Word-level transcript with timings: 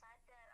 sadar 0.00 0.47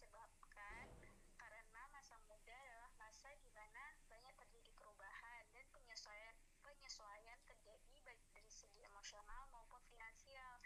disebabkan 0.00 0.88
karena 1.36 1.82
masa 1.92 2.16
muda 2.24 2.56
adalah 2.56 2.88
masa 2.96 3.28
di 3.44 3.52
mana 3.52 3.92
banyak 4.08 4.32
terjadi 4.32 4.72
perubahan 4.72 5.44
dan 5.52 5.68
penyesuaian 5.76 6.32
penyesuaian 6.64 7.36
terjadi 7.44 8.00
baik 8.08 8.24
dari 8.32 8.48
segi 8.48 8.80
emosional 8.88 9.44
maupun 9.52 9.84
finansial. 9.92 10.56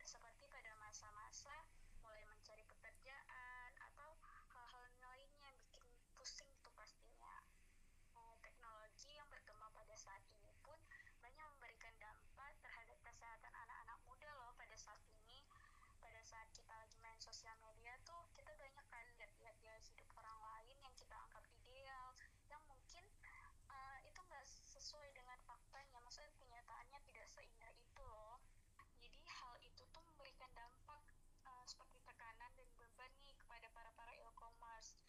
Seperti 0.00 0.48
pada 0.48 0.72
masa-masa 0.80 1.52
mulai 2.00 2.24
mencari 2.24 2.64
pekerjaan 2.64 3.68
atau 3.84 4.16
hal-hal 4.56 4.88
lainnya 5.12 5.44
yang 5.44 5.56
bikin 5.60 5.84
pusing 6.16 6.48
itu 6.48 6.68
pastinya. 6.72 7.44
Eh, 8.16 8.34
teknologi 8.40 9.12
yang 9.12 9.28
berkembang 9.28 9.76
pada 9.76 9.92
saat 9.92 10.24
ini 10.24 10.56
pun 10.64 10.80
banyak 11.20 11.46
memberikan 11.52 11.92
dampak 12.00 12.56
terhadap 12.64 12.96
kesehatan 13.04 13.52
anak-anak 13.52 14.00
muda 14.08 14.32
loh 14.40 14.56
pada 14.56 14.72
saat 14.80 15.04
ini. 15.12 15.44
Pada 16.00 16.20
saat 16.24 16.48
kita 16.52 16.72
lagi 16.72 16.96
main 17.00 17.20
sosial 17.20 17.56
media 17.64 17.96
tuh 18.04 18.28
kita 18.36 18.52
banyak 18.60 18.84
kan 18.92 19.04
lihat-lihat 19.16 19.56
dia 19.64 19.74
hidup 19.88 20.08
orang 20.20 20.36
lain 20.36 20.76
yang 20.84 20.94
kita 20.94 21.16
anggap 21.16 21.44
ideal 21.48 22.12
yang 22.46 22.62
mungkin 22.68 23.04
uh, 23.72 23.98
itu 24.04 24.20
nggak 24.20 24.44
sesuai 24.44 25.08
dengan 25.16 25.38
faktanya 25.48 25.98
maksudnya 26.04 26.28
kenyataannya 26.36 26.98
tidak 27.08 27.26
seindah 27.32 27.72
itu 27.80 28.04
loh 28.04 28.36
jadi 29.00 29.20
hal 29.24 29.56
itu 29.64 29.82
tuh 29.88 30.02
memberikan 30.04 30.52
dampak 30.52 31.02
uh, 31.48 31.64
seperti 31.64 31.98
tekanan 32.04 32.52
dan 32.52 32.68
beban 32.76 33.12
nih 33.24 33.34
kepada 33.40 33.66
para 33.72 33.90
para 33.96 34.12
e-commerce 34.12 35.00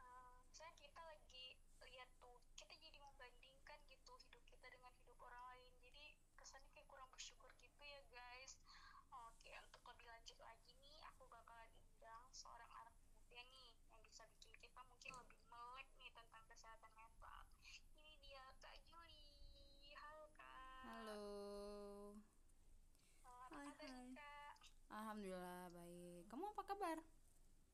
uh, 0.00 0.40
misalnya 0.48 0.74
kita 0.80 1.00
lagi 1.04 1.46
lihat 1.84 2.08
tuh 2.18 2.40
kita 2.56 2.72
jadi 2.80 2.98
membandingkan 2.98 3.78
gitu 3.92 4.12
hidup 4.24 4.42
kita 4.48 4.66
dengan 4.72 4.92
hidup 5.04 5.16
orang 5.20 5.44
lain 5.52 5.72
jadi 5.84 6.16
kesannya 6.40 6.70
kayak 6.72 6.88
kurang 6.88 7.08
bersyukur 7.12 7.52
gitu 7.60 7.82
ya 7.84 8.00
guys 8.08 8.56
oke 9.12 9.52
untuk 9.64 9.82
lebih 9.88 10.06
lanjut 10.08 10.38
lagi 10.40 10.72
nih 10.80 11.00
aku 11.08 11.24
bakalan 11.28 11.70
undang 11.80 12.24
seorang 12.32 12.68
anak 12.70 12.94
muda 13.08 13.40
nih 13.48 13.72
yang 13.88 14.00
bisa 14.04 14.22
bikin 14.36 14.52
kita 14.60 14.80
mungkin 14.86 15.12
lebih 15.16 15.40
melek 15.48 15.88
nih 15.98 16.10
tentang 16.12 16.44
kesehatan 16.46 16.92
mental 16.94 17.40
ini 17.66 18.12
dia 18.20 18.44
kak 18.60 18.76
Juli 19.56 19.90
halo 19.96 20.26
kak 20.36 20.82
halo 20.86 21.22
apa 23.24 23.56
hai, 23.56 23.72
kabar 23.74 23.90
hai. 23.90 24.06
kak 24.14 24.54
alhamdulillah 25.08 25.72
baik. 25.72 26.28
Kamu 26.28 26.52
apa 26.52 26.62
kabar? 26.68 27.00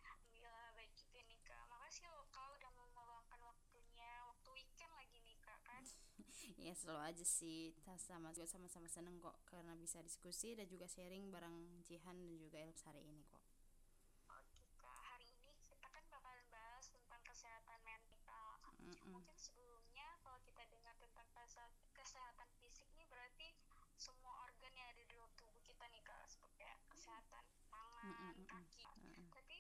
Alhamdulillah 0.07 0.71
baik 0.79 0.95
juga 0.95 1.19
nih 1.27 1.39
kak. 1.43 1.67
Makasih 1.67 2.07
loh 2.15 2.31
kak 2.31 2.47
udah 2.55 2.71
mau 2.79 2.87
meluangkan 2.95 3.41
waktunya. 3.43 4.11
Waktu 4.31 4.49
weekend 4.55 4.93
lagi 4.95 5.19
nih 5.19 5.35
kak 5.43 5.59
kan? 5.67 5.83
Ya 6.63 6.71
selalu 6.79 7.03
aja 7.11 7.27
sih. 7.27 7.75
Sama 7.99 8.31
juga 8.31 8.47
sama-sama 8.47 8.87
seneng 8.87 9.19
kok 9.19 9.35
karena 9.51 9.75
bisa 9.75 9.99
diskusi 9.99 10.55
dan 10.55 10.71
juga 10.71 10.87
sharing 10.87 11.35
bareng 11.35 11.83
Jihan 11.83 12.15
dan 12.23 12.39
juga 12.39 12.63
Elks 12.63 12.87
hari 12.87 13.03
ini 13.03 13.27
kok 13.27 13.43
oke 14.31 14.61
kak 14.81 15.01
hari 15.15 15.29
ini 15.31 15.55
kita 15.69 15.87
kan 15.89 16.05
bakalan 16.11 16.47
bahas 16.51 16.87
tentang 16.91 17.23
kesehatan 17.23 17.81
mental 17.85 18.61
mm 18.81 18.93
-mm. 18.93 19.09
mungkin 19.15 19.37
sebelumnya 19.37 20.09
kalau 20.25 20.39
kita 20.43 20.63
dengar 20.69 20.95
tentang 21.01 21.29
kesehatan 21.95 22.49
fisik 22.61 22.89
nih 22.99 23.07
berarti 23.09 23.55
semua 23.95 24.33
organ 24.45 24.73
yang 24.75 24.89
ada 24.91 25.01
di 25.01 25.13
dalam 25.15 25.31
tubuh 25.39 25.63
kita 25.63 25.85
nih 25.93 26.03
kak 26.03 26.25
seperti 26.27 26.67
kesehatan 26.91 27.45
tangan 27.71 28.05
mm 28.11 28.33
-mm. 28.35 28.47
kaki 28.49 28.85
mm 28.85 29.13
-mm. 29.13 29.27
tapi 29.33 29.57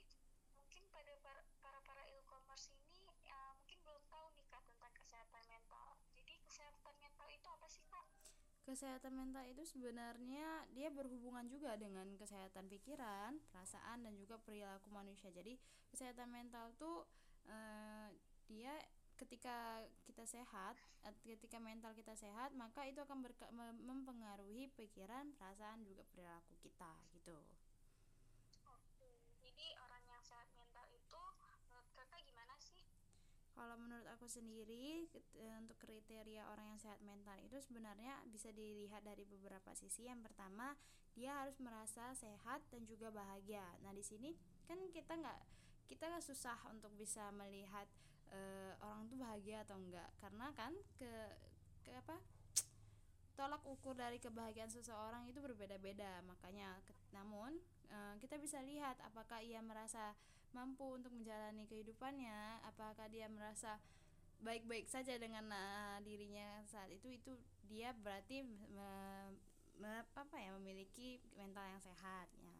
mungkin 0.58 0.82
pada 0.90 1.12
para 1.22 1.42
para, 1.62 1.78
para 1.86 2.02
e-commerce 2.18 2.72
ini 2.72 2.88
ya, 3.24 3.40
mungkin 3.56 3.78
belum 3.84 4.04
tahu 4.10 4.26
nih 4.36 4.46
kak 4.50 4.62
tentang 4.66 4.92
kesehatan 4.96 5.42
mental 5.46 5.88
jadi 6.16 6.34
kesehatan 6.44 6.94
mental 6.98 7.28
itu 7.30 7.46
apa 7.46 7.66
sih 7.70 7.84
kak 7.86 8.06
kesehatan 8.64 9.12
mental 9.12 9.44
itu 9.44 9.62
sebenarnya 9.68 10.64
dia 10.72 10.88
berhubungan 10.88 11.44
juga 11.46 11.76
dengan 11.76 12.08
kesehatan 12.16 12.66
pikiran 12.72 13.36
perasaan 13.52 14.08
dan 14.08 14.16
juga 14.16 14.40
perilaku 14.40 14.88
manusia. 14.88 15.28
Jadi 15.30 15.60
kesehatan 15.92 16.32
mental 16.32 16.72
tuh 16.80 17.04
uh, 17.48 18.08
dia 18.48 18.72
ketika 19.14 19.84
kita 20.04 20.26
sehat 20.26 20.74
ketika 21.22 21.62
mental 21.62 21.94
kita 21.94 22.18
sehat 22.18 22.50
maka 22.58 22.82
itu 22.88 22.98
akan 22.98 23.22
mempengaruhi 23.78 24.72
pikiran 24.74 25.30
perasaan 25.38 25.86
juga 25.86 26.02
perilaku 26.10 26.58
kita 26.58 26.90
gitu 27.14 27.38
jadi 29.44 29.66
orang 29.86 30.02
yang 30.10 30.22
sehat 30.26 30.50
mental 30.58 30.86
itu 30.90 31.22
menurut 31.38 31.86
kakak 31.94 32.20
gimana 32.26 32.56
sih 32.58 32.82
kalau 33.54 33.78
menurut 33.78 34.04
aku 34.10 34.26
sendiri 34.26 35.06
untuk 35.58 35.78
kriteria 35.78 36.50
orang 36.50 36.74
yang 36.74 36.80
sehat 36.82 37.00
mental 37.06 37.38
itu 37.40 37.56
sebenarnya 37.62 38.18
bisa 38.28 38.50
dilihat 38.50 39.06
dari 39.06 39.22
beberapa 39.24 39.70
sisi. 39.78 40.10
Yang 40.10 40.30
pertama, 40.30 40.74
dia 41.14 41.38
harus 41.38 41.56
merasa 41.62 42.10
sehat 42.18 42.60
dan 42.74 42.82
juga 42.84 43.14
bahagia. 43.14 43.64
Nah, 43.86 43.94
di 43.94 44.02
sini 44.02 44.34
kan 44.66 44.76
kita 44.90 45.14
nggak 45.14 45.40
kita 45.86 46.10
nggak 46.10 46.26
susah 46.26 46.58
untuk 46.74 46.90
bisa 46.98 47.30
melihat 47.32 47.86
uh, 48.34 48.72
orang 48.82 49.06
tuh 49.06 49.18
bahagia 49.20 49.62
atau 49.62 49.76
enggak 49.78 50.08
karena 50.18 50.50
kan 50.56 50.72
ke 50.96 51.12
ke 51.84 51.92
apa 51.92 52.16
tolak 53.34 53.62
ukur 53.66 53.92
dari 53.98 54.16
kebahagiaan 54.22 54.70
seseorang 54.70 55.26
itu 55.26 55.42
berbeda-beda 55.42 56.22
makanya 56.22 56.78
namun 57.10 57.58
eh, 57.90 58.14
kita 58.22 58.38
bisa 58.38 58.62
lihat 58.62 58.94
apakah 59.02 59.42
ia 59.42 59.58
merasa 59.58 60.14
mampu 60.54 60.86
untuk 60.94 61.10
menjalani 61.10 61.66
kehidupannya 61.66 62.62
apakah 62.64 63.10
dia 63.10 63.26
merasa 63.26 63.76
baik-baik 64.40 64.86
saja 64.86 65.18
dengan 65.18 65.50
uh, 65.50 65.98
dirinya 66.04 66.62
saat 66.68 66.88
itu 66.92 67.10
itu 67.10 67.32
dia 67.66 67.90
berarti 67.96 68.44
me, 68.46 68.90
me, 69.80 70.04
apa 70.14 70.36
ya 70.38 70.54
memiliki 70.60 71.18
mental 71.34 71.64
yang 71.66 71.82
sehat 71.82 72.28
ya. 72.38 72.56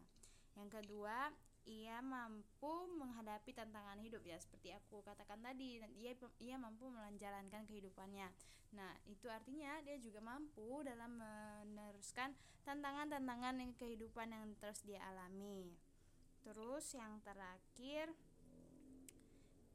Yang 0.55 0.69
kedua 0.81 1.31
ia 1.65 1.97
mampu 2.01 2.85
menghadapi 2.93 3.53
tantangan 3.53 3.97
hidup 3.97 4.21
ya 4.21 4.37
seperti 4.37 4.73
aku 4.73 5.01
katakan 5.01 5.41
tadi 5.41 5.81
ia 5.97 6.13
ia 6.41 6.55
mampu 6.57 6.89
melanjarankan 6.89 7.65
kehidupannya. 7.65 8.29
Nah 8.73 8.91
itu 9.09 9.29
artinya 9.29 9.81
dia 9.81 9.97
juga 10.01 10.21
mampu 10.21 10.81
dalam 10.85 11.17
meneruskan 11.17 12.33
tantangan-tantangan 12.65 13.61
yang 13.61 13.71
kehidupan 13.77 14.33
yang 14.33 14.45
terus 14.57 14.81
dia 14.81 15.01
alami 15.05 15.73
terus 16.45 16.85
yang 16.93 17.17
terakhir 17.25 18.13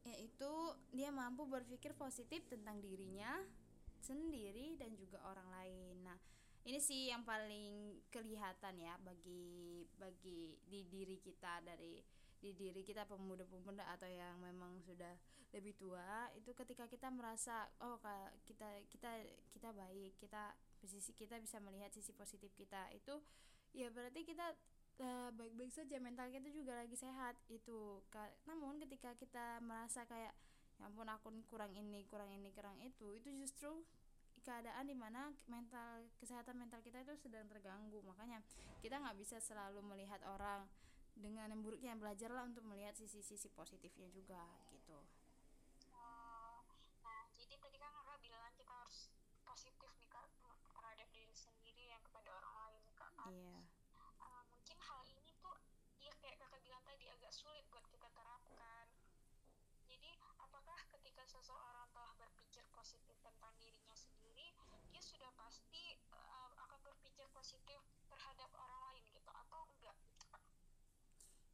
yaitu 0.07 0.51
dia 0.95 1.11
mampu 1.13 1.45
berpikir 1.45 1.93
positif 1.93 2.41
tentang 2.49 2.79
dirinya 2.81 3.37
sendiri 4.01 4.73
dan 4.81 4.97
juga 4.97 5.21
orang 5.29 5.45
lain. 5.53 5.95
Nah 6.01 6.17
ini 6.65 6.81
sih 6.81 7.11
yang 7.13 7.21
paling 7.21 8.01
kelihatan 8.09 8.81
ya 8.81 8.97
bagi 9.03 9.85
bagi 9.99 10.57
di 10.65 10.89
diri 10.89 11.21
kita 11.21 11.61
dari 11.61 12.01
di 12.41 12.57
diri 12.57 12.81
kita 12.81 13.05
pemuda-pemuda 13.05 13.85
atau 13.93 14.09
yang 14.09 14.41
memang 14.41 14.81
sudah 14.81 15.13
lebih 15.53 15.77
tua 15.77 16.31
itu 16.33 16.49
ketika 16.57 16.89
kita 16.89 17.11
merasa 17.13 17.69
oh 17.85 18.01
kita 18.47 18.65
kita 18.89 19.11
kita 19.53 19.69
baik 19.75 20.17
kita 20.17 20.55
posisi 20.81 21.13
kita 21.13 21.37
bisa 21.37 21.61
melihat 21.61 21.93
sisi 21.93 22.15
positif 22.17 22.49
kita 22.57 22.89
itu 22.95 23.21
ya 23.77 23.93
berarti 23.93 24.25
kita 24.25 24.57
uh, 24.99 25.29
baik-baik 25.31 25.71
saja 25.71 25.95
mental 26.01 26.27
kita 26.27 26.51
juga 26.51 26.75
lagi 26.75 26.97
sehat 26.97 27.39
itu. 27.47 28.03
Namun 28.49 28.81
ketika 28.83 29.15
kita 29.15 29.63
merasa 29.63 30.03
kayak 30.03 30.35
ya 30.81 30.89
ampun 30.89 31.05
aku 31.05 31.29
kurang 31.45 31.69
ini 31.77 32.01
kurang 32.09 32.33
ini 32.33 32.49
kurang 32.57 32.73
itu 32.81 33.13
itu 33.13 33.29
justru 33.37 33.85
keadaan 34.41 34.89
di 34.89 34.97
mana 34.97 35.29
mental 35.45 36.09
kesehatan 36.17 36.57
mental 36.57 36.81
kita 36.81 37.05
itu 37.05 37.13
sedang 37.21 37.45
terganggu. 37.45 38.01
Makanya 38.01 38.41
kita 38.81 38.97
nggak 38.97 39.17
bisa 39.21 39.37
selalu 39.37 39.85
melihat 39.85 40.19
orang 40.25 40.65
dengan 41.13 41.53
yang 41.53 41.61
buruknya. 41.61 41.93
Belajarlah 41.93 42.49
untuk 42.49 42.65
melihat 42.65 42.97
sisi-sisi 42.97 43.53
positifnya 43.53 44.09
juga 44.09 44.41
gitu 44.73 44.97
oh, 45.93 46.59
nah 47.05 47.21
jadi 47.37 47.53
tadi 47.61 47.77
kan 47.77 47.91
kakak 47.93 48.17
bilang 48.23 48.41
kita 48.57 48.73
harus 48.73 49.13
positif 49.45 49.91
nih 50.01 50.09
kak 50.09 50.27
terhadap 50.73 51.07
diri 51.13 51.35
sendiri 51.37 51.91
yang 51.91 52.01
kepada 52.01 52.33
orang 52.33 52.55
lain 52.65 52.81
nih 52.87 52.95
kak 52.97 53.11
iya 53.29 53.45
yeah. 53.45 53.61
uh, 54.25 54.43
mungkin 54.49 54.77
hal 54.81 55.01
ini 55.05 55.31
tuh 55.39 55.57
ya 56.01 56.11
kayak 56.17 56.37
kakak 56.41 56.61
bilang 56.65 56.81
tadi 56.81 57.05
agak 57.13 57.31
sulit 57.31 57.63
buat 57.69 57.85
kita 57.87 58.07
terapkan 58.09 58.87
jadi, 59.91 60.07
apakah 60.39 60.79
ketika 60.87 61.27
seseorang 61.27 61.83
telah 61.91 62.15
berpikir 62.15 62.63
positif 62.71 63.11
tentang 63.19 63.51
dirinya 63.59 63.91
sendiri, 63.91 64.55
dia 64.87 65.03
sudah 65.03 65.27
pasti 65.41 65.97
uh, 66.13 66.49
akan 66.61 66.79
berpikir 66.85 67.25
positif 67.33 67.79
terhadap 68.07 68.49
orang 68.53 68.81
lain 68.93 69.03
gitu? 69.09 69.31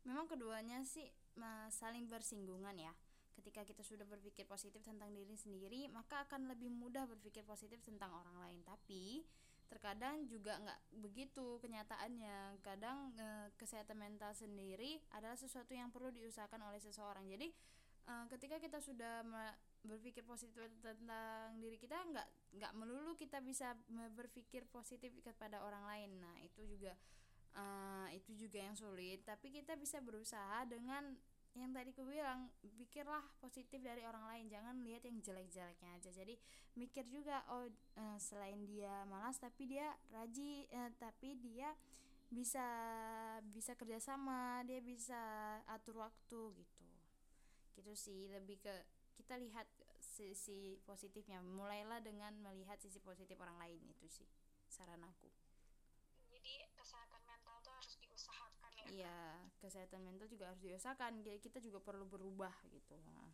memang 0.08 0.24
keduanya 0.24 0.82
sih 0.88 1.06
saling 1.70 2.08
bersinggungan 2.08 2.74
ya. 2.80 2.96
Ketika 3.38 3.62
kita 3.62 3.86
sudah 3.86 4.08
berpikir 4.10 4.50
positif 4.50 4.82
tentang 4.82 5.14
diri 5.14 5.38
sendiri 5.38 5.86
maka 5.94 6.26
akan 6.26 6.50
lebih 6.50 6.74
mudah 6.74 7.06
berpikir 7.06 7.46
positif 7.46 7.84
tentang 7.86 8.10
orang 8.10 8.34
lain. 8.42 8.60
Tapi 8.66 9.22
terkadang 9.68 10.26
juga 10.26 10.58
nggak 10.58 10.80
begitu 11.06 11.62
kenyataannya. 11.62 12.58
Kadang 12.66 13.14
e, 13.14 13.54
kesehatan 13.62 14.00
mental 14.00 14.34
sendiri 14.34 14.98
adalah 15.14 15.38
sesuatu 15.38 15.76
yang 15.76 15.94
perlu 15.94 16.10
diusahakan 16.10 16.66
oleh 16.66 16.82
seseorang. 16.82 17.30
Jadi 17.30 17.54
e, 18.10 18.14
ketika 18.34 18.58
kita 18.58 18.82
sudah 18.82 19.22
berpikir 19.86 20.26
positif 20.26 20.70
tentang 20.82 21.58
diri 21.62 21.78
kita 21.78 21.96
nggak 21.96 22.28
nggak 22.58 22.74
melulu 22.76 23.14
kita 23.14 23.40
bisa 23.40 23.78
berpikir 24.18 24.66
positif 24.70 25.14
kepada 25.22 25.62
orang 25.62 25.86
lain. 25.86 26.12
Nah 26.22 26.36
itu 26.42 26.66
juga 26.66 26.98
uh, 27.58 28.08
itu 28.14 28.34
juga 28.38 28.62
yang 28.62 28.76
sulit. 28.78 29.24
Tapi 29.26 29.54
kita 29.54 29.78
bisa 29.78 30.02
berusaha 30.02 30.66
dengan 30.70 31.18
yang 31.58 31.74
tadi 31.74 31.90
aku 31.90 32.06
bilang 32.06 32.54
pikirlah 32.62 33.26
positif 33.42 33.82
dari 33.82 34.06
orang 34.06 34.26
lain. 34.30 34.46
Jangan 34.52 34.76
lihat 34.86 35.04
yang 35.10 35.18
jelek-jeleknya 35.22 35.90
aja. 35.98 36.10
Jadi 36.14 36.38
mikir 36.78 37.06
juga 37.10 37.42
oh 37.50 37.66
uh, 37.98 38.18
selain 38.22 38.62
dia 38.70 39.06
malas 39.10 39.42
tapi 39.42 39.66
dia 39.66 39.90
rajin 40.14 40.70
uh, 40.74 40.92
tapi 41.02 41.34
dia 41.42 41.74
bisa 42.28 42.68
bisa 43.56 43.72
kerjasama 43.80 44.60
dia 44.68 44.84
bisa 44.84 45.18
atur 45.66 46.06
waktu 46.06 46.42
gitu. 46.54 46.86
Gitu 47.78 47.94
sih 47.98 48.30
lebih 48.30 48.62
ke 48.62 48.74
kita 49.18 49.34
lihat 49.42 49.66
sisi 49.98 50.78
positifnya. 50.86 51.42
Mulailah 51.42 52.00
dengan 52.06 52.38
melihat 52.38 52.78
sisi 52.78 53.02
positif 53.02 53.34
orang 53.42 53.58
lain 53.58 53.82
itu 53.90 54.06
sih 54.06 54.30
saran 54.70 55.02
aku. 55.02 55.30
Jadi 56.30 56.70
kesehatan 56.78 57.26
mental 57.26 57.58
tuh 57.66 57.74
harus 57.74 57.98
diusahakan 57.98 58.72
ya 58.78 58.86
iya 58.94 59.20
kesehatan 59.58 60.06
mental 60.06 60.30
juga 60.30 60.54
harus 60.54 60.62
diusahakan. 60.62 61.26
Jadi 61.26 61.40
kita 61.42 61.58
juga 61.58 61.82
perlu 61.82 62.06
berubah 62.06 62.54
gitu. 62.70 62.94
Nah. 63.10 63.34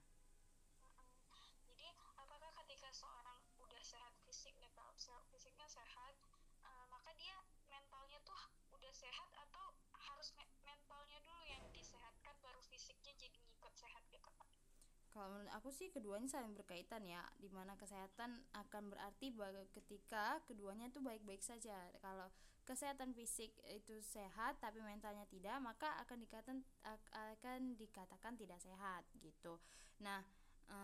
jadi 1.67 1.91
apakah 2.15 2.51
ketika 2.63 2.89
seorang 2.95 3.43
udah 3.59 3.83
sehat 3.83 4.13
fisik 4.23 4.55
nih 4.61 4.71
kalau 4.71 4.93
fisiknya 5.33 5.67
sehat 5.67 6.15
uh, 6.63 6.85
maka 6.87 7.11
dia 7.17 7.35
mentalnya 7.67 8.21
tuh 8.23 8.39
udah 8.71 8.93
sehat 8.93 9.29
atau 9.35 9.73
harus 9.97 10.29
me 10.37 10.45
mentalnya 10.63 11.19
dulu 11.25 11.43
yang 11.43 11.63
disehatkan 11.73 12.35
baru 12.39 12.61
fisiknya 12.69 13.11
jadi 13.17 13.35
ngikut 13.35 13.73
sehat 13.75 14.03
gitu 14.13 14.29
pak 14.39 14.49
kalau 15.13 15.29
menurut 15.29 15.53
aku 15.53 15.69
sih 15.69 15.93
keduanya 15.93 16.25
saling 16.25 16.57
berkaitan 16.57 17.05
ya 17.05 17.21
di 17.37 17.45
mana 17.53 17.77
kesehatan 17.77 18.41
akan 18.57 18.89
berarti 18.89 19.29
ketika 19.77 20.41
keduanya 20.49 20.89
itu 20.89 20.97
baik-baik 20.97 21.45
saja. 21.45 21.77
Kalau 22.01 22.33
kesehatan 22.65 23.13
fisik 23.13 23.53
itu 23.69 24.01
sehat 24.01 24.57
tapi 24.57 24.81
mentalnya 24.81 25.29
tidak 25.29 25.61
maka 25.61 25.93
akan 26.01 26.17
dikatakan 26.17 26.57
akan 27.13 27.77
dikatakan 27.77 28.33
tidak 28.33 28.57
sehat 28.57 29.05
gitu. 29.21 29.61
Nah 30.01 30.25
e, 30.65 30.79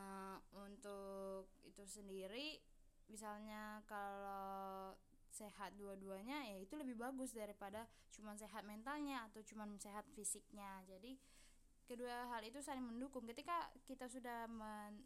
untuk 0.54 1.50
itu 1.66 1.84
sendiri 1.90 2.62
misalnya 3.10 3.82
kalau 3.90 4.94
sehat 5.34 5.74
dua-duanya 5.80 6.46
ya 6.54 6.58
itu 6.62 6.78
lebih 6.78 7.00
bagus 7.00 7.34
daripada 7.34 7.90
cuma 8.14 8.38
sehat 8.38 8.62
mentalnya 8.62 9.26
atau 9.32 9.42
cuma 9.42 9.66
sehat 9.82 10.06
fisiknya. 10.14 10.86
Jadi 10.86 11.18
kedua 11.90 12.30
hal 12.30 12.46
itu 12.46 12.62
saling 12.62 12.86
mendukung. 12.86 13.26
Ketika 13.26 13.74
kita 13.90 14.06
sudah 14.06 14.46
men, 14.46 15.02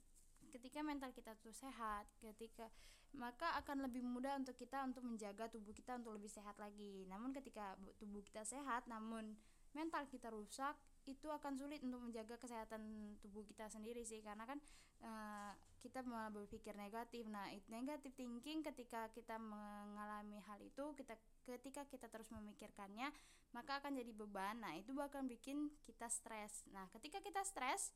ketika 0.51 0.83
mental 0.83 1.15
kita 1.15 1.31
tuh 1.39 1.55
sehat 1.55 2.05
ketika 2.19 2.67
maka 3.13 3.55
akan 3.61 3.85
lebih 3.85 4.01
mudah 4.01 4.35
untuk 4.41 4.57
kita 4.57 4.81
untuk 4.83 5.05
menjaga 5.05 5.45
tubuh 5.47 5.71
kita 5.71 5.95
untuk 6.01 6.17
lebih 6.17 6.27
sehat 6.27 6.57
lagi. 6.59 7.05
Namun 7.07 7.31
ketika 7.31 7.77
tubuh 8.01 8.25
kita 8.25 8.43
sehat 8.43 8.83
namun 8.89 9.37
mental 9.73 10.05
kita 10.09 10.29
rusak 10.29 10.77
itu 11.03 11.27
akan 11.27 11.59
sulit 11.59 11.83
untuk 11.83 11.99
menjaga 11.99 12.39
kesehatan 12.39 12.81
tubuh 13.19 13.43
kita 13.43 13.67
sendiri 13.67 14.01
sih. 14.07 14.23
Karena 14.23 14.47
kan 14.47 14.61
uh, 15.03 15.51
kita 15.83 16.01
malah 16.07 16.31
berpikir 16.31 16.73
negatif. 16.73 17.27
Nah 17.27 17.51
itu 17.51 17.67
negatif 17.69 18.15
thinking 18.15 18.63
ketika 18.63 19.11
kita 19.11 19.35
mengalami 19.37 20.39
hal 20.47 20.57
itu 20.63 20.95
kita 20.95 21.13
ketika 21.43 21.83
kita 21.91 22.07
terus 22.07 22.31
memikirkannya 22.31 23.11
maka 23.51 23.83
akan 23.83 23.99
jadi 23.99 24.13
beban. 24.15 24.63
Nah 24.63 24.73
itu 24.79 24.95
bahkan 24.95 25.27
bikin 25.27 25.69
kita 25.83 26.07
stres. 26.07 26.63
Nah 26.71 26.87
ketika 26.95 27.19
kita 27.19 27.43
stres 27.43 27.91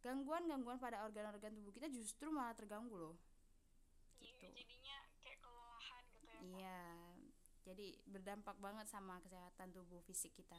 gangguan-gangguan 0.00 0.80
pada 0.80 1.04
organ-organ 1.04 1.52
tubuh 1.56 1.72
kita 1.72 1.88
justru 1.88 2.28
malah 2.28 2.56
terganggu 2.56 2.96
loh. 2.96 3.16
Iya, 4.20 4.36
gitu. 4.36 4.46
jadinya 4.52 4.96
kayak 5.24 5.38
kelelahan 5.40 6.02
gitu 6.12 6.24
ya 6.28 6.40
iya 6.44 6.80
jadi 7.64 7.86
berdampak 8.08 8.56
banget 8.60 8.86
sama 8.88 9.20
kesehatan 9.24 9.72
tubuh 9.72 10.00
fisik 10.04 10.32
kita 10.36 10.56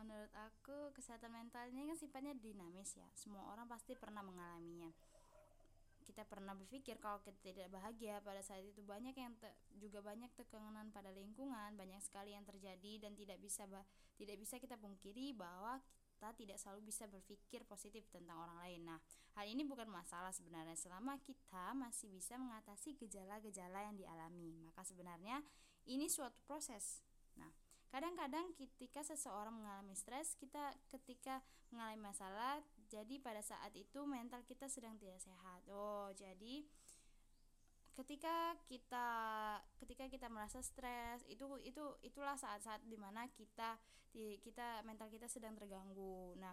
menurut 0.00 0.32
aku 0.36 0.92
kesehatan 0.92 1.32
mental 1.32 1.68
ini 1.68 1.88
kan 1.88 1.98
sifatnya 1.98 2.34
dinamis 2.36 2.96
ya 2.96 3.08
semua 3.16 3.48
orang 3.52 3.68
pasti 3.70 3.96
pernah 3.96 4.20
mengalaminya 4.20 4.92
kita 6.06 6.22
pernah 6.22 6.54
berpikir 6.54 7.02
kalau 7.02 7.18
kita 7.18 7.34
tidak 7.50 7.74
bahagia 7.74 8.22
pada 8.22 8.38
saat 8.38 8.62
itu 8.62 8.78
banyak 8.86 9.12
yang 9.18 9.34
juga 9.82 9.98
banyak 10.00 10.30
tekanan 10.38 10.94
pada 10.94 11.10
lingkungan 11.10 11.74
banyak 11.74 11.98
sekali 11.98 12.30
yang 12.30 12.46
terjadi 12.46 13.02
dan 13.02 13.18
tidak 13.18 13.42
bisa 13.42 13.66
tidak 14.14 14.36
bisa 14.38 14.62
kita 14.62 14.78
pungkiri 14.78 15.34
bahwa 15.34 15.82
kita 16.16 16.32
tidak 16.32 16.56
selalu 16.56 16.88
bisa 16.88 17.04
berpikir 17.04 17.68
positif 17.68 18.08
tentang 18.08 18.40
orang 18.40 18.56
lain. 18.64 18.88
Nah, 18.88 18.98
hal 19.36 19.44
ini 19.44 19.68
bukan 19.68 19.84
masalah 19.92 20.32
sebenarnya 20.32 20.72
selama 20.72 21.20
kita 21.20 21.76
masih 21.76 22.08
bisa 22.08 22.40
mengatasi 22.40 22.96
gejala-gejala 22.96 23.84
yang 23.84 24.00
dialami. 24.00 24.56
Maka 24.64 24.80
sebenarnya 24.80 25.44
ini 25.84 26.08
suatu 26.08 26.40
proses. 26.48 27.04
Kadang-kadang 27.88 28.52
ketika 28.58 29.00
seseorang 29.06 29.54
mengalami 29.54 29.94
stres, 29.94 30.34
kita 30.36 30.74
ketika 30.90 31.40
mengalami 31.70 32.10
masalah, 32.10 32.60
jadi 32.90 33.18
pada 33.22 33.40
saat 33.42 33.72
itu 33.74 34.04
mental 34.04 34.42
kita 34.46 34.66
sedang 34.66 34.98
tidak 34.98 35.22
sehat. 35.22 35.62
Oh, 35.70 36.10
jadi 36.14 36.66
ketika 37.96 38.52
kita 38.68 39.08
ketika 39.80 40.04
kita 40.12 40.28
merasa 40.28 40.60
stres 40.60 41.24
itu 41.32 41.48
itu 41.64 41.80
itulah 42.04 42.36
saat-saat 42.36 42.84
di 42.84 43.00
mana 43.00 43.24
kita 43.32 43.80
di, 44.12 44.36
kita 44.44 44.84
mental 44.84 45.08
kita 45.08 45.24
sedang 45.32 45.56
terganggu. 45.56 46.36
Nah 46.36 46.52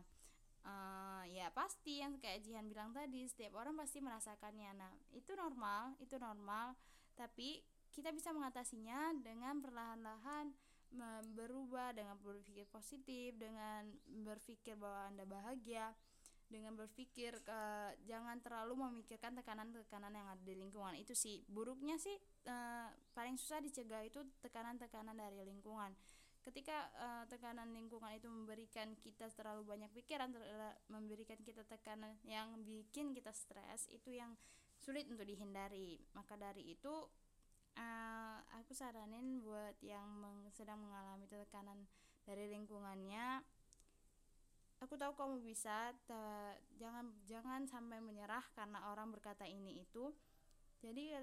uh, 0.64 1.24
ya 1.28 1.52
pasti 1.52 2.00
yang 2.00 2.16
kayak 2.24 2.48
Jihan 2.48 2.72
bilang 2.72 2.96
tadi 2.96 3.28
setiap 3.28 3.60
orang 3.60 3.76
pasti 3.76 4.00
merasakannya. 4.00 4.72
Nah 4.72 4.92
itu 5.12 5.36
normal 5.36 6.00
itu 6.00 6.16
normal. 6.16 6.80
Tapi 7.20 7.60
kita 7.92 8.16
bisa 8.16 8.32
mengatasinya 8.32 9.12
dengan 9.20 9.60
perlahan-lahan 9.60 10.56
berubah 11.34 11.92
dengan 11.98 12.16
berpikir 12.22 12.70
positif 12.70 13.34
dengan 13.36 13.90
berpikir 14.24 14.78
bahwa 14.78 15.10
anda 15.10 15.26
bahagia 15.26 15.90
dengan 16.54 16.78
berpikir 16.78 17.34
uh, 17.50 17.90
jangan 18.06 18.38
terlalu 18.46 18.78
memikirkan 18.78 19.34
tekanan-tekanan 19.34 20.14
yang 20.14 20.28
ada 20.30 20.44
di 20.46 20.54
lingkungan. 20.54 20.94
Itu 21.02 21.18
sih 21.18 21.42
buruknya 21.50 21.98
sih 21.98 22.14
uh, 22.46 22.94
paling 23.18 23.42
susah 23.42 23.58
dicegah 23.58 24.06
itu 24.06 24.22
tekanan-tekanan 24.46 25.18
dari 25.18 25.42
lingkungan. 25.42 25.90
Ketika 26.46 26.94
uh, 27.00 27.24
tekanan 27.26 27.74
lingkungan 27.74 28.14
itu 28.14 28.30
memberikan 28.30 28.94
kita 29.02 29.34
terlalu 29.34 29.66
banyak 29.66 29.90
pikiran 29.96 30.30
memberikan 30.92 31.40
kita 31.42 31.66
tekanan 31.66 32.20
yang 32.28 32.54
bikin 32.62 33.16
kita 33.18 33.34
stres 33.34 33.90
itu 33.90 34.14
yang 34.14 34.38
sulit 34.78 35.10
untuk 35.10 35.26
dihindari. 35.26 35.98
Maka 36.14 36.38
dari 36.38 36.76
itu 36.76 36.94
uh, 37.78 38.38
aku 38.60 38.72
saranin 38.76 39.42
buat 39.42 39.78
yang 39.82 40.06
meng, 40.20 40.50
sedang 40.54 40.82
mengalami 40.82 41.26
tekanan 41.30 41.86
dari 42.24 42.48
lingkungannya 42.52 43.44
aku 44.84 45.00
tahu 45.00 45.16
kamu 45.16 45.40
bisa 45.40 45.96
jangan 46.76 47.08
jangan 47.24 47.64
sampai 47.64 48.04
menyerah 48.04 48.44
karena 48.52 48.92
orang 48.92 49.16
berkata 49.16 49.48
ini 49.48 49.80
itu. 49.80 50.12
Jadi 50.84 51.16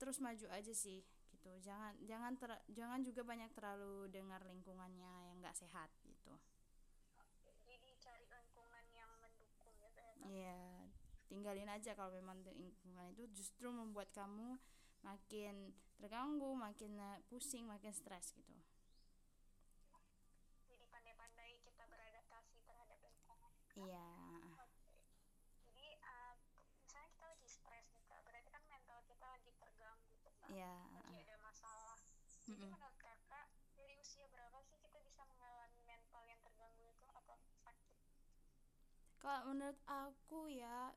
terus 0.00 0.16
maju 0.24 0.48
aja 0.48 0.72
sih 0.72 1.04
gitu. 1.04 1.50
Jangan 1.60 1.92
jangan 2.08 2.32
ter, 2.40 2.50
jangan 2.72 3.04
juga 3.04 3.20
banyak 3.20 3.52
terlalu 3.52 4.08
dengar 4.08 4.40
lingkungannya 4.48 5.28
yang 5.28 5.36
nggak 5.44 5.52
sehat 5.52 5.92
gitu. 6.08 6.40
Jadi 7.68 7.88
cari 8.00 8.24
lingkungan 8.24 8.84
yang 8.96 9.12
mendukung 9.20 9.72
ya 9.76 9.92
iya 10.24 10.60
tinggalin 11.28 11.68
aja 11.68 11.92
kalau 11.96 12.12
memang 12.12 12.40
lingkungan 12.56 13.12
itu 13.12 13.28
justru 13.34 13.68
membuat 13.68 14.08
kamu 14.12 14.56
makin 15.04 15.76
terganggu 16.00 16.56
makin 16.56 16.96
eh, 16.98 17.20
pusing 17.28 17.68
makin 17.68 17.92
stres 17.92 18.32
gitu. 18.32 18.56
Jadi 20.68 20.84
pandai-pandai 20.90 21.60
kita 21.62 21.84
beradaptasi 21.86 22.64
terhadap 22.64 22.98
lingkungan. 23.04 23.52
Iya. 23.78 24.08
Okay. 24.56 24.68
jadi 25.64 25.88
uh, 26.02 26.34
misalnya 26.80 27.08
kita 27.12 27.26
lagi 27.28 27.48
stres 27.48 27.86
nih 27.92 28.04
kak 28.08 28.20
berarti 28.24 28.48
kan 28.50 28.64
mental 28.66 28.98
kita 29.04 29.26
lagi 29.28 29.50
terganggu 29.60 30.12
tuh 30.24 30.34
kak. 30.40 30.50
Iya 30.50 30.74
lagi 30.98 31.20
eh. 31.20 31.24
ada 31.28 31.36
masalah. 31.44 31.98
Jadi 32.44 32.52
mm 32.52 32.56
-mm. 32.60 32.72
menurut 32.72 32.96
kakak 33.00 33.46
dari 33.76 33.94
usia 34.00 34.26
berapa 34.32 34.58
sih 34.64 34.76
kita 34.80 34.98
bisa 35.04 35.22
mengalami 35.24 35.80
mental 35.84 36.22
yang 36.28 36.40
terganggu 36.44 36.84
itu 36.88 37.06
atau 37.12 37.36
sakit? 37.64 37.96
Kalau 39.24 39.40
menurut 39.52 39.80
aku 39.88 40.52
ya 40.52 40.92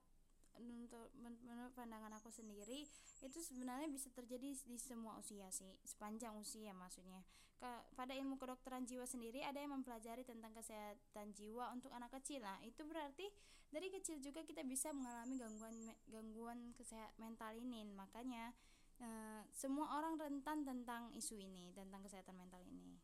untuk 0.61 1.09
menurut 1.17 1.73
pandangan 1.73 2.13
aku 2.17 2.29
sendiri 2.33 2.85
itu 3.21 3.39
sebenarnya 3.41 3.89
bisa 3.89 4.09
terjadi 4.13 4.53
di 4.65 4.77
semua 4.77 5.17
usia 5.17 5.49
sih 5.49 5.73
sepanjang 5.85 6.33
usia 6.37 6.73
maksudnya. 6.75 7.21
Ke, 7.57 7.65
pada 7.97 8.13
ilmu 8.13 8.37
kedokteran 8.37 8.85
jiwa 8.85 9.09
sendiri 9.09 9.41
ada 9.41 9.57
yang 9.57 9.73
mempelajari 9.73 10.21
tentang 10.21 10.53
kesehatan 10.53 11.33
jiwa 11.33 11.73
untuk 11.73 11.89
anak 11.89 12.13
kecil. 12.21 12.45
Nah 12.45 12.61
itu 12.61 12.85
berarti 12.85 13.25
dari 13.73 13.89
kecil 13.89 14.21
juga 14.21 14.45
kita 14.45 14.61
bisa 14.61 14.93
mengalami 14.93 15.41
gangguan 15.41 15.75
gangguan 16.05 16.59
kesehatan 16.77 17.17
mental 17.17 17.57
ini. 17.57 17.81
Makanya 17.97 18.53
e, 19.01 19.09
semua 19.57 19.89
orang 19.97 20.21
rentan 20.21 20.61
tentang 20.61 21.09
isu 21.17 21.41
ini 21.41 21.73
tentang 21.73 22.05
kesehatan 22.05 22.37
mental 22.37 22.61
ini. 22.61 23.01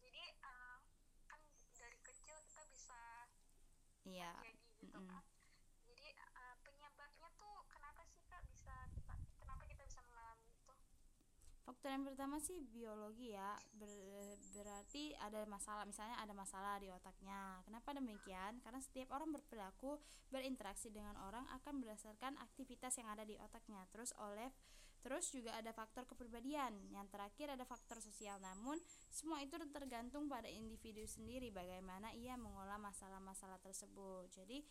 Jadi 0.00 0.24
uh, 0.40 0.80
kan 1.28 1.40
dari 1.76 2.00
kecil 2.00 2.36
kita 2.48 2.64
bisa 2.72 3.28
iya 4.08 4.34
jadi 4.40 4.62
gitu 4.82 4.98
mm 4.98 5.06
-mm. 5.06 5.10
kan 5.14 5.24
jadi 5.86 6.06
uh, 6.34 6.54
penyebabnya 6.66 7.28
tuh 7.38 7.54
kenapa 7.70 8.02
sih 8.10 8.22
kak 8.26 8.42
bisa 8.50 8.74
kita 8.90 9.14
kenapa 9.38 9.62
kita 9.70 9.82
bisa 9.86 10.00
mengalami 10.10 10.46
itu 10.50 10.74
faktor 11.82 11.98
yang 11.98 12.06
pertama 12.06 12.38
sih 12.38 12.62
biologi 12.70 13.34
ya 13.34 13.58
Ber, 13.74 13.90
berarti 14.54 15.18
ada 15.18 15.42
masalah 15.50 15.82
misalnya 15.82 16.14
ada 16.22 16.30
masalah 16.30 16.78
di 16.78 16.86
otaknya 16.86 17.58
kenapa 17.66 17.90
demikian 17.98 18.62
karena 18.62 18.78
setiap 18.78 19.10
orang 19.10 19.34
berperilaku 19.34 19.98
berinteraksi 20.30 20.94
dengan 20.94 21.18
orang 21.26 21.42
akan 21.58 21.82
berdasarkan 21.82 22.38
aktivitas 22.38 23.02
yang 23.02 23.10
ada 23.10 23.26
di 23.26 23.34
otaknya 23.34 23.82
terus 23.90 24.14
oleh 24.22 24.54
Terus 25.02 25.34
juga 25.34 25.58
ada 25.58 25.74
faktor 25.74 26.06
kepribadian. 26.06 26.78
Yang 26.94 27.10
terakhir 27.10 27.58
ada 27.58 27.66
faktor 27.66 27.98
sosial. 27.98 28.38
Namun, 28.38 28.78
semua 29.10 29.42
itu 29.42 29.58
tergantung 29.74 30.30
pada 30.30 30.46
individu 30.46 31.02
sendiri 31.10 31.50
bagaimana 31.50 32.14
ia 32.14 32.38
mengolah 32.38 32.78
masalah-masalah 32.78 33.58
tersebut. 33.66 34.30
Jadi, 34.30 34.62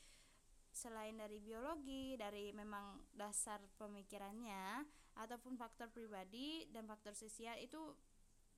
selain 0.71 1.15
dari 1.19 1.37
biologi, 1.43 2.15
dari 2.15 2.55
memang 2.55 3.11
dasar 3.11 3.59
pemikirannya 3.75 4.87
ataupun 5.19 5.59
faktor 5.59 5.91
pribadi 5.91 6.65
dan 6.71 6.87
faktor 6.87 7.11
sosial 7.11 7.59
itu 7.59 7.79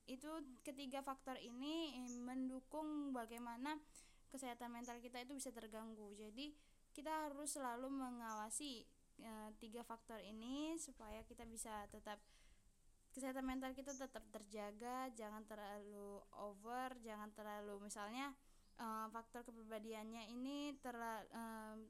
itu 0.06 0.28
ketiga 0.62 1.00
faktor 1.00 1.34
ini 1.40 1.96
mendukung 2.22 3.10
bagaimana 3.10 3.80
kesehatan 4.28 4.70
mental 4.70 5.00
kita 5.00 5.22
itu 5.24 5.32
bisa 5.34 5.50
terganggu. 5.54 6.12
Jadi, 6.12 6.52
kita 6.92 7.30
harus 7.30 7.56
selalu 7.56 7.88
mengawasi 7.88 8.84
e, 9.18 9.32
tiga 9.62 9.82
faktor 9.82 10.20
ini 10.22 10.76
supaya 10.78 11.22
kita 11.26 11.42
bisa 11.48 11.86
tetap 11.90 12.18
kesehatan 13.14 13.46
mental 13.46 13.70
kita 13.74 13.94
tetap 13.94 14.26
terjaga 14.34 15.06
jangan 15.14 15.46
terlalu 15.46 16.18
over 16.34 16.98
jangan 16.98 17.30
terlalu 17.30 17.78
misalnya 17.86 18.34
e, 18.74 18.86
faktor 19.10 19.42
kepribadiannya 19.46 20.30
ini 20.34 20.74
terlalu, 20.82 21.24
e, 21.30 21.42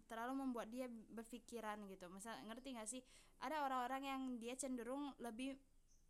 terlalu 0.08 0.32
membuat 0.44 0.68
dia 0.68 0.86
berpikiran 0.88 1.84
gitu 1.88 2.08
misal 2.12 2.36
ngerti 2.48 2.68
nggak 2.76 2.88
sih 2.88 3.02
ada 3.40 3.64
orang-orang 3.64 4.02
yang 4.04 4.22
dia 4.40 4.54
cenderung 4.56 5.12
lebih 5.20 5.56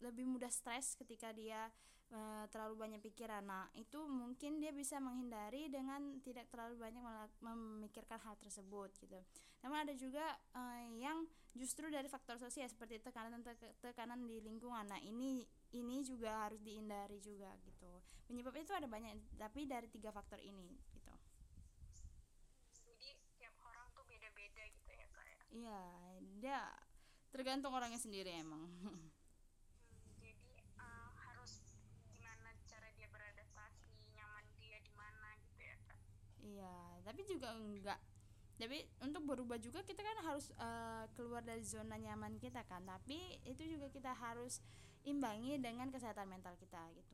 lebih 0.03 0.27
mudah 0.27 0.51
stres 0.51 0.99
ketika 0.99 1.31
dia 1.31 1.71
uh, 2.13 2.45
terlalu 2.51 2.75
banyak 2.77 3.01
pikiran. 3.01 3.45
Nah, 3.47 3.67
itu 3.79 4.05
mungkin 4.05 4.61
dia 4.61 4.75
bisa 4.75 5.01
menghindari 5.01 5.71
dengan 5.73 6.21
tidak 6.21 6.51
terlalu 6.53 6.77
banyak 6.77 7.03
memikirkan 7.41 8.21
hal 8.21 8.37
tersebut 8.37 8.93
gitu. 9.01 9.19
Namun 9.65 9.87
ada 9.87 9.95
juga 9.97 10.25
uh, 10.53 10.85
yang 10.99 11.25
justru 11.57 11.89
dari 11.89 12.11
faktor 12.11 12.37
sosial 12.37 12.69
seperti 12.69 13.01
tekanan 13.01 13.41
tekanan 13.81 14.27
di 14.27 14.43
lingkungan. 14.43 14.85
Nah, 14.85 15.01
ini 15.01 15.47
ini 15.75 16.07
juga 16.07 16.47
harus 16.47 16.63
dihindari 16.63 17.19
juga 17.19 17.51
gitu. 17.67 17.91
Penyebab 18.31 18.55
itu 18.55 18.71
ada 18.71 18.87
banyak, 18.87 19.19
tapi 19.35 19.67
dari 19.67 19.91
tiga 19.91 20.15
faktor 20.15 20.39
ini 20.39 20.79
gitu. 20.95 21.15
Jadi 22.87 23.11
tiap 23.43 23.59
orang 23.67 23.91
tuh 23.91 24.07
beda-beda 24.07 24.63
gitu 24.71 24.91
ya 24.95 25.07
kayak. 25.11 25.35
Ya? 25.35 25.45
Iya, 25.51 25.83
dia 26.39 26.59
tergantung 27.35 27.75
orangnya 27.75 27.99
sendiri 27.99 28.31
emang. 28.39 28.71
iya 36.55 36.77
tapi 37.03 37.21
juga 37.27 37.51
enggak 37.57 37.99
tapi 38.55 38.87
untuk 39.03 39.27
berubah 39.27 39.59
juga 39.59 39.83
kita 39.83 39.99
kan 39.99 40.17
harus 40.23 40.47
uh, 40.63 41.05
keluar 41.19 41.43
dari 41.43 41.67
zona 41.67 41.99
nyaman 41.99 42.39
kita 42.39 42.63
kan 42.71 42.87
tapi 42.87 43.43
itu 43.43 43.67
juga 43.67 43.91
kita 43.91 44.15
harus 44.15 44.63
imbangi 45.05 45.61
dengan 45.61 45.89
kesehatan 45.93 46.29
mental 46.29 46.57
kita 46.57 46.81
gitu. 46.97 47.13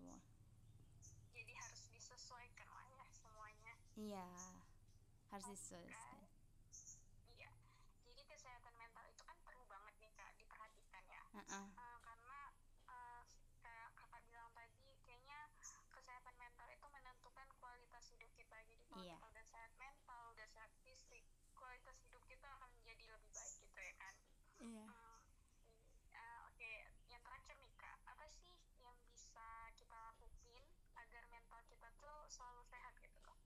Jadi 1.35 1.53
harus 1.55 1.83
disesuaikan 1.91 2.69
lah 2.71 2.87
ya 2.91 3.05
semuanya. 3.11 3.75
Iya 3.99 4.27
harus 5.31 5.47
disesuaikan 5.47 6.19
iya 7.39 7.51
jadi 8.03 8.23
kesehatan 8.27 8.75
mental 8.75 9.07
itu 9.07 9.23
kan 9.23 9.39
perlu 9.47 9.63
banget 9.71 9.95
nih 10.03 10.11
kak 10.19 10.35
diperhatikan 10.35 11.05
ya 11.07 11.23
uh 11.23 11.39
-uh. 11.39 11.67
Uh, 11.79 11.99
kalau 18.91 19.07
iya. 19.07 19.15
kita 19.23 19.27
udah 19.31 19.47
sehat 19.47 19.73
mental 19.79 20.23
udah 20.35 20.49
sehat 20.51 20.71
fisik 20.83 21.23
kualitas 21.55 21.95
hidup 22.03 22.21
kita 22.27 22.43
akan 22.59 22.69
menjadi 22.75 23.07
lebih 23.15 23.31
baik 23.31 23.55
gitu 23.63 23.81
ya 23.81 23.95
kan 24.03 24.15
iya 24.67 24.87
uh, 24.91 25.19
uh, 26.19 26.39
oke 26.51 26.59
okay. 26.59 26.91
yang 27.07 27.23
terakhir 27.23 27.55
nih 27.55 27.71
kak 27.79 27.97
apa 28.03 28.27
sih 28.27 28.51
yang 28.83 28.99
bisa 29.07 29.71
kita 29.79 29.95
lakuin 29.95 30.67
agar 30.99 31.23
mental 31.31 31.63
kita 31.71 31.87
tuh 32.03 32.27
selalu 32.27 32.67
sehat 32.67 32.99
gitu 32.99 33.19
kok 33.23 33.39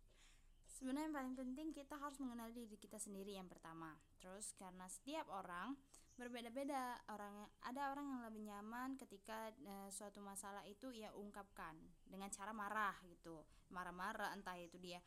sebenarnya 0.84 1.08
yang 1.08 1.16
paling 1.16 1.32
penting 1.40 1.68
kita 1.72 1.96
harus 1.96 2.20
mengenal 2.20 2.52
diri 2.52 2.76
kita 2.76 3.00
sendiri 3.00 3.40
yang 3.40 3.48
pertama 3.48 3.96
terus 4.20 4.52
karena 4.60 4.84
setiap 4.84 5.24
orang 5.32 5.72
berbeda-beda 6.20 7.00
orang 7.08 7.48
ada 7.64 7.88
orang 7.88 8.04
yang 8.04 8.22
lebih 8.28 8.44
nyaman 8.52 9.00
ketika 9.00 9.48
e, 9.64 9.88
suatu 9.88 10.20
masalah 10.20 10.60
itu 10.68 10.92
ia 10.92 11.08
ungkapkan 11.16 11.72
dengan 12.04 12.28
cara 12.28 12.52
marah 12.52 12.92
gitu 13.08 13.48
marah-marah 13.72 14.36
entah 14.36 14.60
itu 14.60 14.76
dia 14.76 15.00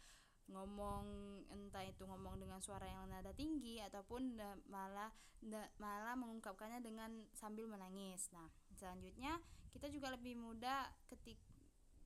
ngomong 0.50 1.05
entah 1.53 1.86
itu 1.86 2.10
ngomong 2.10 2.41
dengan 2.41 2.57
suara 2.57 2.89
yang 2.89 3.05
nada 3.13 3.29
tinggi 3.38 3.77
ataupun 3.77 4.34
malah 4.74 5.13
malah 5.77 6.15
mengungkapkannya 6.17 6.81
dengan 6.81 7.12
sambil 7.36 7.69
menangis. 7.69 8.31
Nah, 8.34 8.48
selanjutnya 8.74 9.38
kita 9.69 9.91
juga 9.91 10.15
lebih 10.15 10.39
mudah 10.39 10.88
ketik 11.12 11.38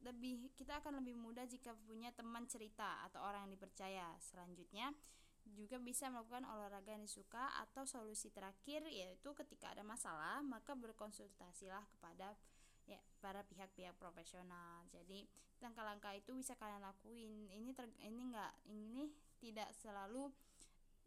lebih 0.02 0.50
kita 0.58 0.82
akan 0.82 1.02
lebih 1.02 1.14
mudah 1.18 1.46
jika 1.46 1.78
punya 1.86 2.10
teman 2.14 2.50
cerita 2.50 3.06
atau 3.06 3.22
orang 3.22 3.48
yang 3.50 3.54
dipercaya. 3.58 4.08
Selanjutnya 4.18 4.94
juga 5.58 5.82
bisa 5.82 6.08
melakukan 6.08 6.46
olahraga 6.46 6.94
yang 6.94 7.04
disuka 7.04 7.50
atau 7.66 7.84
solusi 7.84 8.30
terakhir 8.30 8.86
yaitu 8.88 9.34
ketika 9.34 9.74
ada 9.74 9.82
masalah 9.82 10.40
maka 10.46 10.78
berkonsultasilah 10.78 11.82
kepada 11.98 12.38
ya 12.86 13.02
para 13.20 13.42
pihak-pihak 13.46 13.98
profesional 13.98 14.86
jadi 14.94 15.26
langkah-langkah 15.62 16.14
itu 16.18 16.34
bisa 16.34 16.58
kalian 16.58 16.82
lakuin 16.82 17.50
ini 17.54 17.74
ter, 17.74 17.86
ini 18.02 18.22
enggak 18.34 18.54
ini 18.70 19.10
tidak 19.38 19.70
selalu 19.78 20.30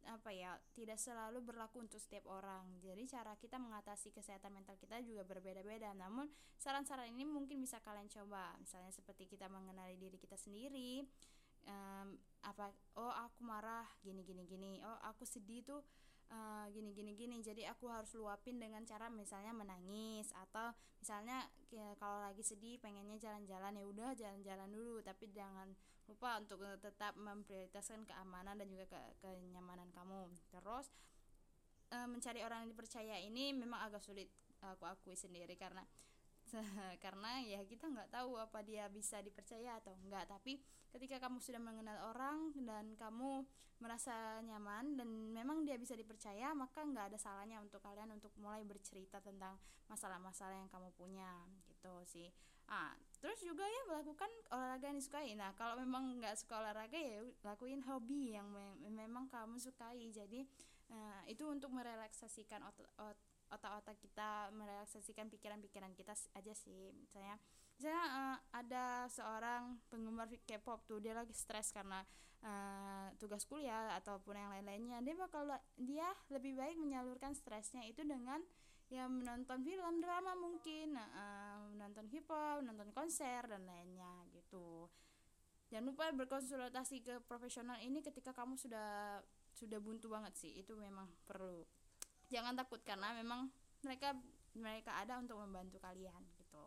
apa 0.06 0.30
ya 0.30 0.56
tidak 0.76 1.00
selalu 1.00 1.40
berlaku 1.40 1.84
untuk 1.84 2.00
setiap 2.00 2.28
orang. 2.28 2.64
Jadi 2.80 3.08
cara 3.08 3.34
kita 3.40 3.56
mengatasi 3.56 4.12
kesehatan 4.12 4.52
mental 4.52 4.76
kita 4.76 5.00
juga 5.00 5.24
berbeda-beda. 5.24 5.92
Namun 5.96 6.28
saran-saran 6.60 7.08
ini 7.10 7.24
mungkin 7.24 7.60
bisa 7.60 7.80
kalian 7.80 8.08
coba. 8.12 8.54
Misalnya 8.60 8.92
seperti 8.92 9.28
kita 9.28 9.48
mengenali 9.48 9.96
diri 9.96 10.16
kita 10.20 10.36
sendiri 10.36 11.02
um, 11.68 12.16
apa 12.44 12.68
oh 13.00 13.12
aku 13.12 13.40
marah 13.44 13.88
gini 14.04 14.20
gini 14.24 14.44
gini. 14.44 14.72
Oh 14.84 14.98
aku 15.08 15.24
sedih 15.24 15.64
tuh 15.64 15.80
uh, 16.30 16.66
gini 16.72 16.94
gini 16.96 17.12
gini. 17.18 17.40
Jadi 17.42 17.66
aku 17.68 17.90
harus 17.90 18.12
luapin 18.14 18.56
dengan 18.56 18.84
cara 18.86 19.08
misalnya 19.08 19.52
menangis 19.52 20.30
atau 20.48 20.72
misalnya 21.00 21.44
ya, 21.68 21.92
kalau 22.00 22.22
lagi 22.22 22.40
sedih 22.40 22.80
pengennya 22.80 23.20
jalan-jalan 23.20 23.76
ya 23.76 23.84
udah 23.84 24.10
jalan-jalan 24.16 24.68
dulu. 24.70 25.00
Tapi 25.04 25.28
jangan 25.32 25.72
lupa 26.04 26.36
untuk 26.40 26.60
tetap 26.80 27.16
memprioritaskan 27.16 28.04
keamanan 28.04 28.60
dan 28.60 28.68
juga 28.68 28.84
ke 28.88 29.00
kenyamanan 29.20 29.88
kamu. 29.92 30.28
Terus 30.52 30.92
uh, 31.92 32.08
mencari 32.08 32.40
orang 32.40 32.64
yang 32.64 32.70
dipercaya 32.72 33.16
ini 33.20 33.52
memang 33.52 33.84
agak 33.84 34.00
sulit 34.00 34.28
aku 34.64 34.88
akui 34.88 35.12
sendiri 35.12 35.52
karena 35.60 35.84
karena 37.04 37.42
ya 37.42 37.60
kita 37.66 37.90
nggak 37.90 38.10
tahu 38.14 38.38
apa 38.38 38.62
dia 38.62 38.86
bisa 38.86 39.18
dipercaya 39.20 39.78
atau 39.82 39.94
enggak 40.06 40.30
tapi 40.30 40.62
ketika 40.94 41.18
kamu 41.18 41.42
sudah 41.42 41.58
mengenal 41.58 42.14
orang 42.14 42.54
dan 42.54 42.94
kamu 42.94 43.42
merasa 43.82 44.38
nyaman 44.46 44.94
dan 44.94 45.08
memang 45.34 45.66
dia 45.66 45.74
bisa 45.74 45.98
dipercaya 45.98 46.54
maka 46.54 46.86
nggak 46.86 47.10
ada 47.10 47.18
salahnya 47.18 47.58
untuk 47.58 47.82
kalian 47.82 48.14
untuk 48.14 48.30
mulai 48.38 48.62
bercerita 48.62 49.18
tentang 49.18 49.58
masalah-masalah 49.90 50.54
yang 50.54 50.70
kamu 50.70 50.94
punya 50.94 51.30
gitu 51.66 51.92
sih. 52.06 52.30
Ah 52.70 52.94
terus 53.18 53.40
juga 53.42 53.66
ya 53.66 53.82
melakukan 53.90 54.30
olahraga 54.54 54.84
yang 54.88 54.98
disukai. 55.00 55.34
Nah 55.34 55.52
kalau 55.58 55.76
memang 55.76 56.22
nggak 56.22 56.38
suka 56.38 56.62
olahraga 56.62 56.96
ya 56.96 57.20
lakuin 57.42 57.82
hobi 57.84 58.38
yang 58.38 58.46
me 58.48 58.78
memang 58.88 59.26
kamu 59.28 59.58
sukai. 59.58 60.08
Jadi 60.14 60.46
uh, 60.94 61.20
itu 61.26 61.44
untuk 61.44 61.74
merelaksasikan 61.74 62.62
otot 62.64 63.18
otak-otak 63.50 63.96
kita 64.00 64.48
merelaksasikan 64.54 65.28
pikiran-pikiran 65.28 65.92
kita 65.92 66.14
aja 66.36 66.54
sih. 66.54 66.92
Misalnya 66.96 67.36
misalnya 67.74 68.04
uh, 68.06 68.38
ada 68.54 68.84
seorang 69.10 69.82
penggemar 69.90 70.30
K-pop 70.46 70.86
tuh 70.86 71.02
dia 71.02 71.12
lagi 71.12 71.34
stres 71.34 71.74
karena 71.74 72.04
uh, 72.44 73.08
tugas 73.18 73.44
kuliah 73.48 73.96
ataupun 73.98 74.36
yang 74.38 74.50
lain-lainnya. 74.52 74.98
Dia 75.02 75.14
bakal 75.18 75.48
dia 75.76 76.08
lebih 76.30 76.54
baik 76.56 76.76
menyalurkan 76.78 77.34
stresnya 77.34 77.82
itu 77.88 78.04
dengan 78.04 78.40
ya 78.92 79.08
menonton 79.08 79.64
film 79.64 80.04
drama 80.04 80.36
mungkin 80.36 80.94
uh, 80.94 81.58
menonton 81.72 82.04
hip 82.12 82.28
hop 82.28 82.60
menonton 82.60 82.92
konser 82.92 83.42
dan 83.48 83.64
lainnya 83.64 84.12
gitu. 84.36 84.86
Jangan 85.72 85.90
lupa 85.90 86.12
berkonsultasi 86.12 87.02
ke 87.02 87.14
profesional 87.24 87.80
ini 87.80 88.04
ketika 88.04 88.30
kamu 88.36 88.54
sudah 88.60 89.18
sudah 89.56 89.78
buntu 89.80 90.12
banget 90.12 90.36
sih. 90.36 90.52
Itu 90.54 90.76
memang 90.76 91.08
perlu 91.24 91.64
jangan 92.32 92.54
takut 92.58 92.80
karena 92.84 93.12
memang 93.16 93.48
mereka 93.84 94.16
mereka 94.54 94.92
ada 95.02 95.18
untuk 95.20 95.36
membantu 95.40 95.76
kalian 95.82 96.22
gitu. 96.40 96.64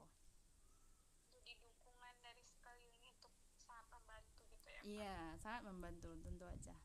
Iya 4.88 5.36
sangat 5.44 5.68
membantu 5.68 6.16
tentu 6.24 6.46
aja. 6.48 6.76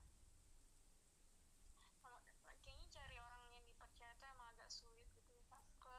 Kayaknya 2.62 2.88
cari 2.94 3.16
orang 3.18 3.42
yang 3.54 3.64
dipercaya 3.66 4.10
itu 4.14 4.24
emang 4.26 4.48
agak 4.54 4.70
sulit 4.70 5.06
gitu 5.14 5.30
ya 5.34 5.42
ke 5.82 5.98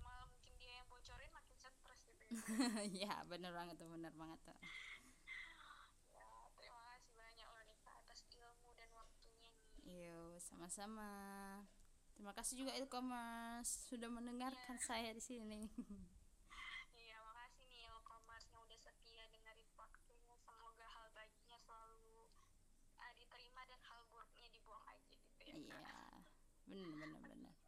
malah 0.00 0.26
mungkin 0.28 0.52
dia 0.56 0.80
yang 0.80 0.88
bocorin 0.88 1.28
makin 1.32 1.56
stres 1.60 2.00
gitu 2.08 2.22
ya. 2.24 2.32
Ya 3.08 3.14
bener 3.28 3.52
banget 3.52 3.76
tuh 3.80 3.88
bener 3.92 4.12
banget 4.16 4.38
tuh 4.44 4.56
ya 6.12 6.28
terima 6.56 6.80
kasih 6.92 7.12
banyak 7.16 7.46
Monica 7.52 7.90
atas 8.00 8.20
ilmu 8.32 8.70
dan 8.76 8.90
waktunya 8.96 9.48
nih 9.52 9.68
iya 9.84 10.16
sama-sama. 10.52 11.10
Terima 12.12 12.32
kasih 12.36 12.54
juga 12.60 12.76
e-commerce 12.76 13.88
sudah 13.88 14.12
mendengarkan 14.12 14.76
ya. 14.76 14.84
saya 14.84 15.10
di 15.16 15.22
sini. 15.24 15.64
Terima 23.32 23.64
dan 23.64 23.80
hal 23.88 24.04
buruknya 24.12 24.44
dibuang 24.52 24.84
aja 24.92 25.08
gitu 25.08 25.40
ya. 25.40 25.56
Iya 26.68 26.84
benar 26.84 27.08
benar 27.16 27.32
benar 27.32 27.61